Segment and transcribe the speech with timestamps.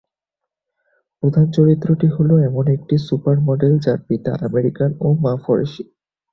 [1.23, 5.83] প্রধান চরিত্রটি হল এমন একটি সুপার মডেল যার পিতা আমেরিকান এবং মা ফরাসী।